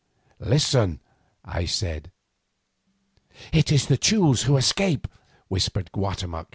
[0.39, 0.99] "Listen,"
[1.45, 2.11] I said.
[3.53, 5.07] "It is the Teules who escape,"
[5.47, 6.47] whispered Guatemoc.